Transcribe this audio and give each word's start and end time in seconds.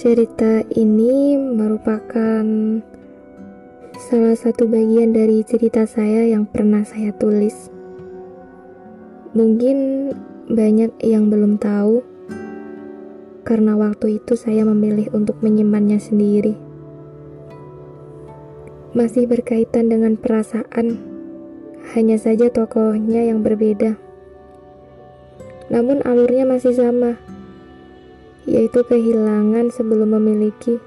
Cerita 0.00 0.64
ini 0.80 1.36
merupakan 1.36 2.40
salah 4.00 4.32
satu 4.32 4.64
bagian 4.64 5.12
dari 5.12 5.44
cerita 5.44 5.84
saya 5.84 6.24
yang 6.24 6.48
pernah 6.48 6.88
saya 6.88 7.12
tulis. 7.12 7.68
Mungkin 9.36 10.08
banyak 10.48 10.96
yang 11.04 11.28
belum 11.28 11.60
tahu, 11.60 12.00
karena 13.44 13.76
waktu 13.76 14.16
itu 14.24 14.40
saya 14.40 14.64
memilih 14.64 15.12
untuk 15.12 15.36
menyimpannya 15.44 16.00
sendiri. 16.00 16.56
Masih 18.96 19.28
berkaitan 19.28 19.92
dengan 19.92 20.16
perasaan, 20.16 20.96
hanya 21.92 22.16
saja 22.16 22.48
tokohnya 22.48 23.28
yang 23.28 23.44
berbeda. 23.44 24.00
Namun 25.68 26.00
alurnya 26.08 26.48
masih 26.48 26.72
sama 26.72 27.20
yaitu 28.50 28.82
kehilangan 28.82 29.70
sebelum 29.70 30.18
memiliki. 30.18 30.82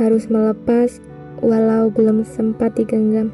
Harus 0.00 0.32
melepas 0.32 1.04
walau 1.44 1.92
belum 1.92 2.24
sempat 2.24 2.80
digenggam. 2.80 3.28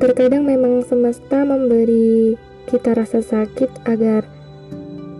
Terkadang 0.00 0.48
memang 0.48 0.80
semesta 0.80 1.44
memberi 1.44 2.40
kita 2.64 2.96
rasa 2.96 3.20
sakit 3.20 3.84
agar 3.84 4.24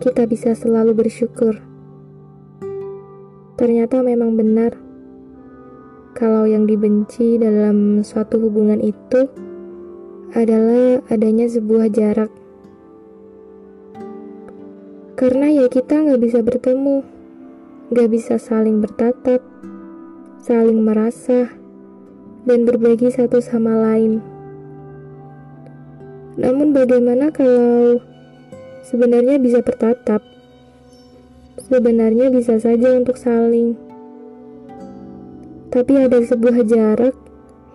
kita 0.00 0.24
bisa 0.24 0.56
selalu 0.56 0.96
bersyukur. 0.96 1.60
Ternyata 3.60 4.00
memang 4.00 4.40
benar 4.40 4.72
kalau 6.16 6.48
yang 6.48 6.64
dibenci 6.64 7.36
dalam 7.36 8.00
suatu 8.00 8.40
hubungan 8.40 8.80
itu 8.80 9.28
adalah 10.32 11.04
adanya 11.12 11.44
sebuah 11.44 11.92
jarak 11.92 12.32
karena 15.20 15.52
ya 15.52 15.68
kita 15.68 16.00
nggak 16.00 16.16
bisa 16.16 16.40
bertemu, 16.40 17.04
nggak 17.92 18.08
bisa 18.08 18.40
saling 18.40 18.80
bertatap, 18.80 19.44
saling 20.40 20.80
merasa, 20.80 21.52
dan 22.48 22.64
berbagi 22.64 23.12
satu 23.12 23.44
sama 23.44 23.76
lain. 23.84 24.24
Namun 26.40 26.72
bagaimana 26.72 27.28
kalau 27.28 28.00
sebenarnya 28.80 29.36
bisa 29.36 29.60
bertatap? 29.60 30.24
Sebenarnya 31.68 32.32
bisa 32.32 32.56
saja 32.56 32.96
untuk 32.96 33.20
saling. 33.20 33.76
Tapi 35.68 36.00
ada 36.00 36.16
sebuah 36.24 36.64
jarak 36.64 37.12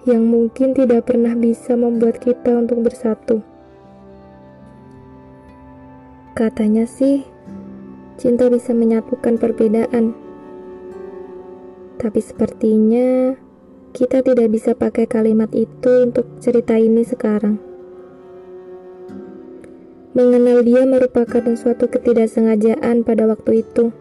yang 0.09 0.25
mungkin 0.25 0.73
tidak 0.73 1.13
pernah 1.13 1.38
bisa 1.38 1.77
membuat 1.77 2.17
kita 2.17 2.57
untuk 2.57 2.81
bersatu. 2.81 3.45
Katanya 6.33 6.89
sih, 6.89 7.34
cinta 8.16 8.47
bisa 8.47 8.71
menyatukan 8.71 9.35
perbedaan. 9.39 10.16
Tapi 11.95 12.19
sepertinya 12.19 13.35
kita 13.95 14.19
tidak 14.19 14.52
bisa 14.52 14.75
pakai 14.75 15.07
kalimat 15.07 15.47
itu 15.55 16.03
untuk 16.03 16.27
cerita 16.44 16.75
ini 16.75 17.07
sekarang. 17.07 17.57
Mengenal 20.16 20.63
dia 20.63 20.88
merupakan 20.88 21.44
suatu 21.59 21.91
ketidaksengajaan 21.91 23.03
pada 23.03 23.27
waktu 23.27 23.67
itu, 23.67 23.91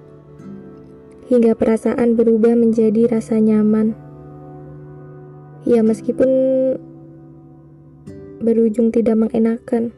hingga 1.27 1.59
perasaan 1.59 2.15
berubah 2.15 2.55
menjadi 2.55 3.11
rasa 3.19 3.43
nyaman. 3.43 3.99
Ya, 5.67 5.83
meskipun 5.83 6.31
berujung 8.45 8.95
tidak 8.95 9.17
mengenakan. 9.17 9.97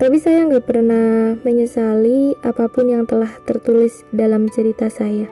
Tapi 0.00 0.16
saya 0.16 0.48
nggak 0.48 0.64
pernah 0.64 1.36
menyesali 1.44 2.32
apa 2.40 2.72
pun 2.72 2.88
yang 2.88 3.04
telah 3.04 3.36
tertulis 3.44 4.00
dalam 4.16 4.48
cerita 4.48 4.88
saya. 4.88 5.28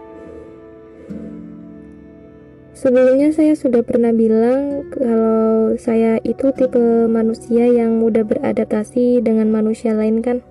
Sebelumnya 2.77 3.33
saya 3.33 3.57
sudah 3.57 3.81
pernah 3.81 4.13
bilang 4.13 4.85
kalau 4.93 5.73
saya 5.81 6.21
itu 6.21 6.53
tipe 6.53 7.09
manusia 7.09 7.65
yang 7.65 7.97
mudah 7.97 8.29
beradaptasi 8.29 9.25
dengan 9.25 9.49
manusia 9.49 9.97
lain 9.97 10.21
kan. 10.21 10.45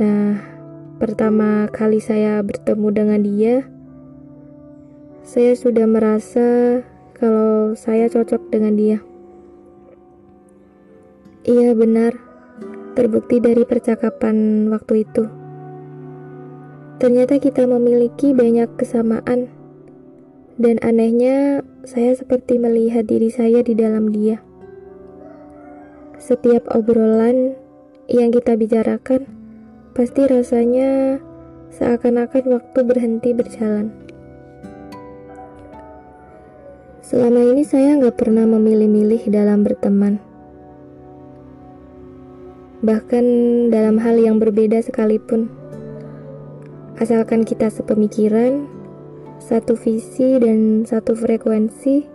Nah, 0.00 0.40
pertama 0.96 1.68
kali 1.68 2.00
saya 2.00 2.40
bertemu 2.40 2.88
dengan 2.88 3.20
dia, 3.20 3.54
saya 5.28 5.52
sudah 5.52 5.84
merasa 5.84 6.80
kalau 7.20 7.76
saya 7.76 8.08
cocok 8.08 8.48
dengan 8.48 8.80
dia. 8.80 8.98
Iya 11.48 11.72
benar, 11.72 12.12
terbukti 12.92 13.40
dari 13.40 13.64
percakapan 13.64 14.68
waktu 14.68 15.08
itu. 15.08 15.32
Ternyata 17.00 17.40
kita 17.40 17.64
memiliki 17.64 18.36
banyak 18.36 18.76
kesamaan. 18.76 19.48
Dan 20.60 20.76
anehnya, 20.84 21.64
saya 21.88 22.12
seperti 22.12 22.60
melihat 22.60 23.08
diri 23.08 23.32
saya 23.32 23.64
di 23.64 23.72
dalam 23.72 24.12
dia. 24.12 24.44
Setiap 26.20 26.68
obrolan 26.68 27.56
yang 28.12 28.28
kita 28.28 28.52
bicarakan, 28.52 29.24
pasti 29.96 30.28
rasanya 30.28 31.16
seakan-akan 31.72 32.60
waktu 32.60 32.80
berhenti 32.84 33.32
berjalan. 33.32 33.88
Selama 37.00 37.40
ini 37.40 37.64
saya 37.64 37.96
nggak 37.96 38.20
pernah 38.20 38.44
memilih-milih 38.44 39.32
dalam 39.32 39.64
berteman 39.64 40.27
bahkan 42.78 43.24
dalam 43.74 43.98
hal 43.98 44.14
yang 44.22 44.38
berbeda 44.38 44.78
sekalipun. 44.78 45.50
Asalkan 46.98 47.42
kita 47.42 47.70
sepemikiran, 47.70 48.66
satu 49.42 49.74
visi, 49.78 50.38
dan 50.38 50.82
satu 50.86 51.14
frekuensi, 51.14 52.06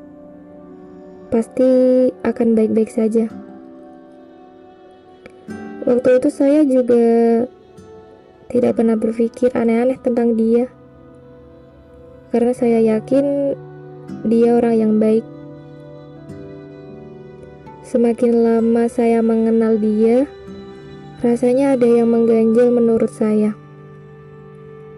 pasti 1.32 1.72
akan 2.24 2.48
baik-baik 2.56 2.92
saja. 2.92 3.32
Waktu 5.84 6.10
itu 6.20 6.30
saya 6.32 6.64
juga 6.64 7.44
tidak 8.48 8.80
pernah 8.80 8.96
berpikir 8.96 9.52
aneh-aneh 9.52 10.00
tentang 10.00 10.40
dia, 10.40 10.72
karena 12.32 12.56
saya 12.56 12.80
yakin 12.80 13.56
dia 14.28 14.56
orang 14.56 14.76
yang 14.80 14.94
baik. 15.00 15.28
Semakin 17.84 18.32
lama 18.42 18.88
saya 18.88 19.20
mengenal 19.20 19.76
dia, 19.76 20.28
Rasanya 21.24 21.80
ada 21.80 21.88
yang 21.88 22.12
mengganjal 22.12 22.68
menurut 22.68 23.08
saya. 23.08 23.56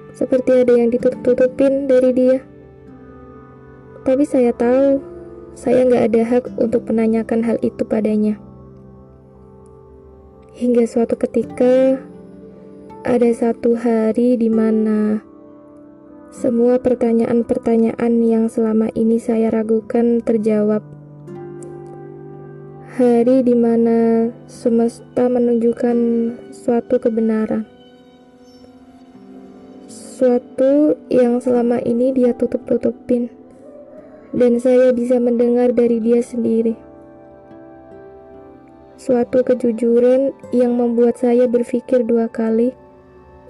Seperti 0.10 0.66
ada 0.66 0.74
yang 0.74 0.90
ditutup-tutupin 0.90 1.86
dari 1.86 2.10
dia. 2.18 2.42
Tapi 4.02 4.26
saya 4.26 4.50
tahu, 4.50 5.06
saya 5.54 5.86
nggak 5.86 6.04
ada 6.10 6.22
hak 6.26 6.46
untuk 6.58 6.90
menanyakan 6.90 7.46
hal 7.46 7.62
itu 7.62 7.86
padanya. 7.86 8.42
Hingga 10.58 10.90
suatu 10.90 11.14
ketika, 11.14 12.02
ada 13.06 13.30
satu 13.30 13.78
hari 13.78 14.34
di 14.34 14.50
mana 14.50 15.22
semua 16.34 16.82
pertanyaan-pertanyaan 16.82 18.14
yang 18.26 18.50
selama 18.50 18.90
ini 18.98 19.22
saya 19.22 19.54
ragukan 19.54 20.26
terjawab 20.26 20.95
hari 22.96 23.44
di 23.44 23.52
mana 23.52 24.32
semesta 24.48 25.28
menunjukkan 25.28 25.98
suatu 26.56 26.96
kebenaran, 26.96 27.68
suatu 29.92 30.96
yang 31.12 31.44
selama 31.44 31.84
ini 31.84 32.16
dia 32.16 32.32
tutup-tutupin, 32.32 33.28
dan 34.32 34.64
saya 34.64 34.96
bisa 34.96 35.20
mendengar 35.20 35.76
dari 35.76 36.00
dia 36.00 36.24
sendiri. 36.24 36.80
Suatu 38.96 39.44
kejujuran 39.44 40.32
yang 40.56 40.80
membuat 40.80 41.20
saya 41.20 41.52
berpikir 41.52 42.08
dua 42.08 42.32
kali 42.32 42.72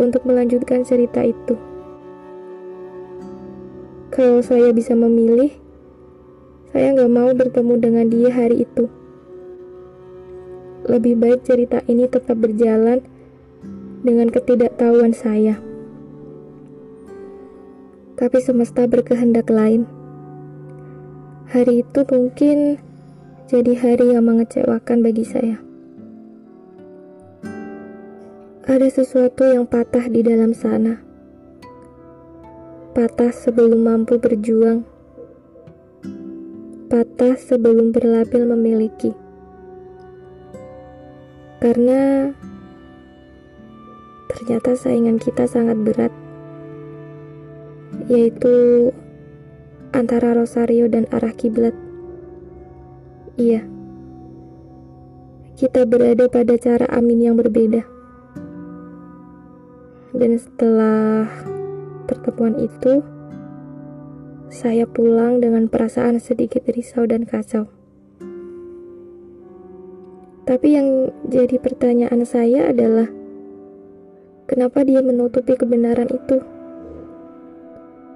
untuk 0.02 0.26
melanjutkan 0.26 0.82
cerita 0.82 1.22
itu. 1.22 1.54
Kalau 4.10 4.42
saya 4.42 4.74
bisa 4.74 4.98
memilih, 4.98 5.54
saya 6.74 6.98
nggak 6.98 7.14
mau 7.14 7.30
bertemu 7.30 7.74
dengan 7.78 8.10
dia 8.10 8.34
hari 8.34 8.66
itu 8.66 9.05
lebih 10.86 11.18
baik 11.18 11.42
cerita 11.42 11.82
ini 11.90 12.06
tetap 12.06 12.38
berjalan 12.38 13.02
dengan 14.06 14.30
ketidaktahuan 14.30 15.18
saya. 15.18 15.58
Tapi 18.16 18.38
semesta 18.40 18.86
berkehendak 18.86 19.50
lain. 19.50 19.90
Hari 21.50 21.82
itu 21.82 22.00
mungkin 22.06 22.78
jadi 23.50 23.74
hari 23.78 24.14
yang 24.14 24.30
mengecewakan 24.30 25.02
bagi 25.02 25.26
saya. 25.26 25.58
Ada 28.66 28.90
sesuatu 28.90 29.46
yang 29.46 29.70
patah 29.70 30.10
di 30.10 30.26
dalam 30.26 30.54
sana. 30.54 31.02
Patah 32.98 33.30
sebelum 33.34 33.86
mampu 33.86 34.18
berjuang. 34.18 34.86
Patah 36.90 37.38
sebelum 37.38 37.94
berlabel 37.94 38.50
memiliki. 38.50 39.25
Karena 41.64 42.32
ternyata 44.32 44.76
saingan 44.76 45.18
kita 45.18 45.48
sangat 45.48 45.80
berat, 45.80 46.14
yaitu 48.12 48.92
antara 49.96 50.36
Rosario 50.36 50.92
dan 50.92 51.08
arah 51.10 51.32
kiblat. 51.32 51.74
Iya, 53.40 53.64
kita 55.56 55.88
berada 55.88 56.28
pada 56.28 56.60
cara 56.60 56.84
amin 56.92 57.32
yang 57.32 57.36
berbeda. 57.40 57.88
Dan 60.16 60.36
setelah 60.40 61.28
pertemuan 62.08 62.56
itu, 62.60 63.04
saya 64.48 64.88
pulang 64.88 65.44
dengan 65.44 65.68
perasaan 65.68 66.20
sedikit 66.24 66.64
risau 66.72 67.04
dan 67.04 67.28
kacau. 67.28 67.68
Tapi 70.46 70.78
yang 70.78 71.10
jadi 71.26 71.58
pertanyaan 71.58 72.22
saya 72.22 72.70
adalah, 72.70 73.10
kenapa 74.46 74.86
dia 74.86 75.02
menutupi 75.02 75.58
kebenaran 75.58 76.06
itu? 76.06 76.38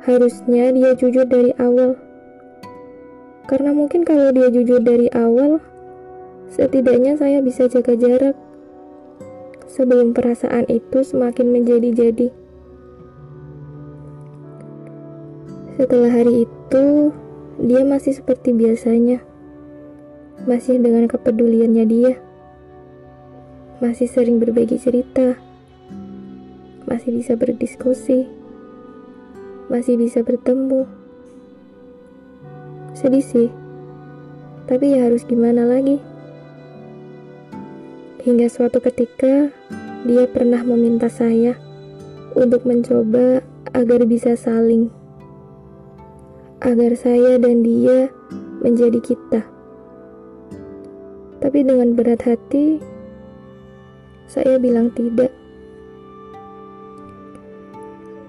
Harusnya 0.06 0.70
dia 0.70 0.94
jujur 0.94 1.26
dari 1.26 1.58
awal. 1.58 1.98
Karena 3.50 3.74
mungkin 3.74 4.06
kalau 4.06 4.30
dia 4.30 4.54
jujur 4.54 4.78
dari 4.78 5.10
awal, 5.10 5.58
setidaknya 6.54 7.18
saya 7.18 7.42
bisa 7.42 7.66
jaga 7.66 7.98
jarak 7.98 8.38
sebelum 9.66 10.14
perasaan 10.14 10.70
itu 10.70 11.02
semakin 11.02 11.50
menjadi-jadi. 11.50 12.30
Setelah 15.82 16.14
hari 16.14 16.46
itu, 16.46 17.10
dia 17.58 17.82
masih 17.82 18.14
seperti 18.14 18.54
biasanya 18.54 19.26
masih 20.48 20.80
dengan 20.80 21.10
kepeduliannya 21.10 21.86
dia. 21.90 22.14
Masih 23.84 24.08
sering 24.08 24.40
berbagi 24.40 24.80
cerita. 24.80 25.36
Masih 26.88 27.16
bisa 27.16 27.36
berdiskusi. 27.36 28.28
Masih 29.68 30.00
bisa 30.00 30.24
bertemu. 30.24 30.88
Sedih 32.96 33.24
sih. 33.24 33.50
Tapi 34.68 34.96
ya 34.96 35.08
harus 35.08 35.24
gimana 35.26 35.66
lagi? 35.66 36.00
Hingga 38.20 38.52
suatu 38.52 38.84
ketika 38.84 39.50
dia 40.04 40.28
pernah 40.28 40.62
meminta 40.64 41.08
saya 41.08 41.56
untuk 42.36 42.68
mencoba 42.68 43.42
agar 43.72 44.04
bisa 44.04 44.36
saling. 44.36 44.92
Agar 46.60 47.00
saya 47.00 47.40
dan 47.40 47.64
dia 47.64 48.12
menjadi 48.60 49.00
kita. 49.00 49.59
Tapi 51.40 51.64
dengan 51.64 51.96
berat 51.96 52.28
hati, 52.28 52.84
saya 54.28 54.60
bilang 54.60 54.92
tidak. 54.92 55.32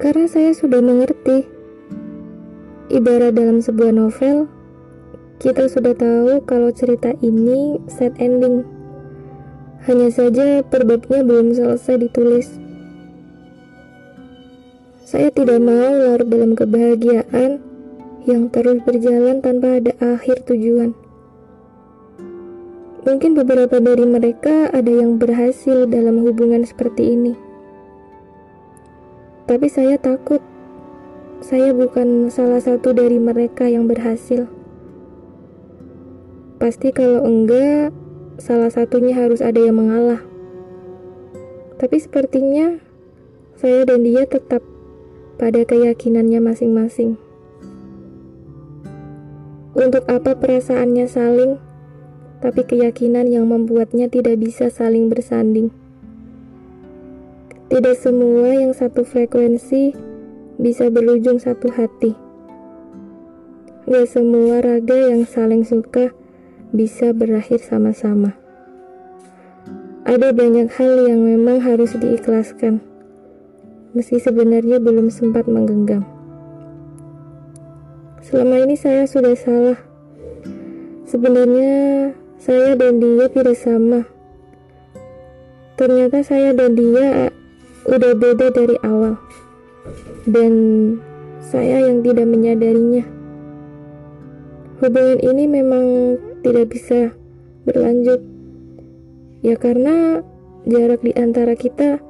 Karena 0.00 0.24
saya 0.30 0.54
sudah 0.54 0.80
mengerti. 0.80 1.44
Ibarat 2.90 3.38
dalam 3.38 3.62
sebuah 3.62 3.94
novel, 3.94 4.50
kita 5.38 5.70
sudah 5.70 5.94
tahu 5.94 6.42
kalau 6.42 6.74
cerita 6.74 7.14
ini 7.22 7.78
set 7.86 8.14
ending. 8.18 8.66
Hanya 9.86 10.10
saja 10.10 10.62
perbabnya 10.66 11.22
belum 11.22 11.54
selesai 11.54 12.00
ditulis. 12.00 12.48
Saya 15.06 15.34
tidak 15.34 15.58
mau 15.58 15.90
larut 15.98 16.30
dalam 16.30 16.54
kebahagiaan 16.54 17.58
yang 18.30 18.46
terus 18.52 18.78
berjalan 18.86 19.42
tanpa 19.42 19.82
ada 19.82 19.92
akhir 19.98 20.46
tujuan. 20.46 21.09
Mungkin 23.00 23.32
beberapa 23.32 23.80
dari 23.80 24.04
mereka 24.04 24.68
ada 24.68 24.92
yang 24.92 25.16
berhasil 25.16 25.88
dalam 25.88 26.20
hubungan 26.20 26.60
seperti 26.68 27.16
ini. 27.16 27.32
Tapi 29.48 29.66
saya 29.72 29.96
takut 29.96 30.44
saya 31.40 31.72
bukan 31.72 32.28
salah 32.28 32.60
satu 32.60 32.92
dari 32.92 33.16
mereka 33.16 33.64
yang 33.64 33.88
berhasil. 33.88 34.44
Pasti 36.60 36.92
kalau 36.92 37.24
enggak, 37.24 37.96
salah 38.36 38.68
satunya 38.68 39.16
harus 39.16 39.40
ada 39.40 39.56
yang 39.56 39.80
mengalah. 39.80 40.20
Tapi 41.80 41.96
sepertinya 41.96 42.76
saya 43.56 43.88
dan 43.88 44.04
dia 44.04 44.28
tetap 44.28 44.60
pada 45.40 45.64
keyakinannya 45.64 46.44
masing-masing. 46.44 47.16
Untuk 49.72 50.04
apa 50.12 50.36
perasaannya 50.36 51.08
saling? 51.08 51.69
Tapi 52.40 52.64
keyakinan 52.64 53.28
yang 53.28 53.48
membuatnya 53.48 54.08
tidak 54.08 54.40
bisa 54.40 54.72
saling 54.72 55.12
bersanding. 55.12 55.68
Tidak 57.70 57.94
semua 57.94 58.50
yang 58.50 58.74
satu 58.74 59.06
frekuensi 59.06 59.94
bisa 60.58 60.90
berujung 60.90 61.38
satu 61.38 61.70
hati. 61.70 62.12
Gak 63.86 64.06
semua 64.10 64.58
raga 64.58 64.98
yang 65.08 65.22
saling 65.22 65.62
suka 65.62 66.10
bisa 66.74 67.14
berakhir 67.14 67.62
sama-sama. 67.62 68.34
Ada 70.02 70.34
banyak 70.34 70.72
hal 70.74 71.06
yang 71.06 71.22
memang 71.22 71.62
harus 71.62 71.94
diikhlaskan, 71.94 72.82
meski 73.94 74.18
sebenarnya 74.18 74.82
belum 74.82 75.12
sempat 75.12 75.46
menggenggam. 75.46 76.02
Selama 78.24 78.62
ini 78.66 78.74
saya 78.74 79.06
sudah 79.06 79.34
salah. 79.38 79.78
Sebenarnya 81.06 82.14
saya 82.40 82.72
dan 82.72 83.04
dia 83.04 83.28
tidak 83.28 83.56
sama. 83.60 84.08
Ternyata 85.76 86.24
saya 86.24 86.56
dan 86.56 86.72
dia 86.72 87.28
udah 87.84 88.12
beda 88.16 88.48
dari 88.48 88.76
awal. 88.80 89.20
Dan 90.24 90.52
saya 91.44 91.84
yang 91.84 92.00
tidak 92.00 92.24
menyadarinya. 92.24 93.04
Hubungan 94.80 95.20
ini 95.20 95.44
memang 95.44 95.86
tidak 96.40 96.72
bisa 96.72 97.12
berlanjut. 97.68 98.24
Ya 99.44 99.60
karena 99.60 100.24
jarak 100.64 101.04
di 101.04 101.12
antara 101.20 101.52
kita 101.52 102.00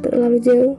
terlalu 0.00 0.40
jauh. 0.40 0.76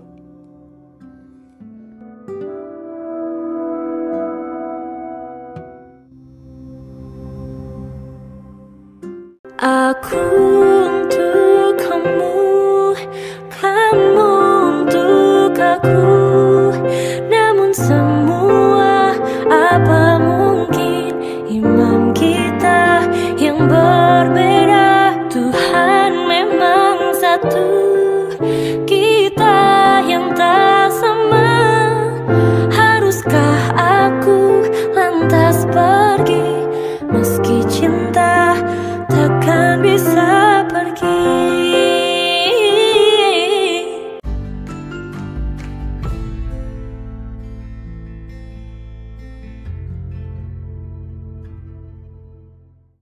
Untuk 10.02 11.78
kamu, 11.78 12.34
kamu 13.54 14.30
untuk 14.82 15.54
aku. 15.54 16.11